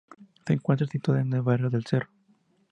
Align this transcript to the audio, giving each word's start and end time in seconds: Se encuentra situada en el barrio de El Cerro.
Se 0.47 0.53
encuentra 0.53 0.87
situada 0.87 1.21
en 1.21 1.31
el 1.31 1.43
barrio 1.43 1.69
de 1.69 1.77
El 1.77 1.85
Cerro. 1.85 2.09